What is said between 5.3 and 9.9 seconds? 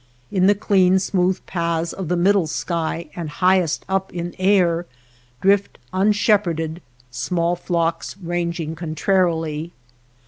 drift, unshepherded, small flocks ranging contrarily.